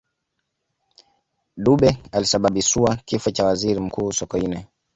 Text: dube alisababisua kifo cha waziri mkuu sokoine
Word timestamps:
dube 1.57 1.97
alisababisua 2.11 2.95
kifo 2.95 3.31
cha 3.31 3.45
waziri 3.45 3.79
mkuu 3.79 4.11
sokoine 4.11 4.67